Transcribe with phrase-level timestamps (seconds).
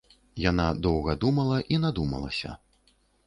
[0.43, 2.57] Яна доўга думала і надумалася.